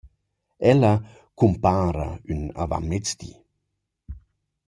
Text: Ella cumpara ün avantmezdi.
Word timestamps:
Ella 0.71 0.91
cumpara 1.37 2.07
ün 2.31 2.41
avantmezdi. 2.61 3.31